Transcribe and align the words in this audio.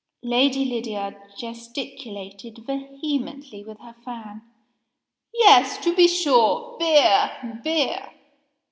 Lady 0.23 0.65
Lydiard 0.65 1.15
gesticulated 1.37 2.57
vehemently 2.67 3.63
with 3.63 3.77
her 3.81 3.93
fan. 4.03 4.41
"Yes, 5.31 5.77
to 5.83 5.95
be 5.95 6.07
sure! 6.07 6.75
Beer! 6.79 7.59
beer!" 7.63 8.07